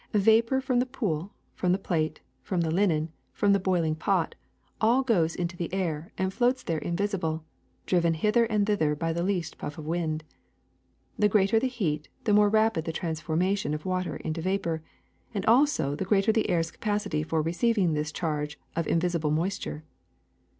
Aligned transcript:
^' 0.13 0.19
Vapor 0.19 0.61
from 0.61 0.79
the 0.79 0.87
pool, 0.87 1.31
from 1.53 1.73
the 1.73 1.77
plate, 1.77 2.21
from 2.41 2.61
the 2.61 2.71
linen, 2.71 3.09
from 3.33 3.53
the 3.53 3.59
boiling 3.59 3.93
pot, 3.93 4.33
all 4.81 5.03
goes 5.03 5.35
into 5.35 5.55
the 5.55 5.71
air 5.71 6.11
and 6.17 6.33
floats 6.33 6.63
there 6.63 6.79
invisible, 6.79 7.43
driven 7.85 8.15
hither 8.15 8.45
and 8.45 8.65
thither 8.65 8.95
by 8.95 9.13
the 9.13 9.21
least 9.21 9.59
puff 9.59 9.77
of 9.77 9.85
wind. 9.85 10.23
The 11.19 11.29
greater 11.29 11.59
the 11.59 11.67
heat, 11.67 12.09
the 12.23 12.33
more 12.33 12.49
rapid 12.49 12.85
the 12.85 12.91
transformation 12.91 13.75
of 13.75 13.85
water 13.85 14.15
into 14.15 14.41
vapor, 14.41 14.81
and 15.35 15.45
also 15.45 15.93
the 15.95 16.03
greater 16.03 16.31
the 16.31 16.49
air's 16.49 16.71
capacity 16.71 17.21
for 17.21 17.43
receiving 17.43 17.93
this 17.93 18.11
charge 18.11 18.57
of 18.75 18.87
invisible 18.87 19.29
moisture. 19.29 19.83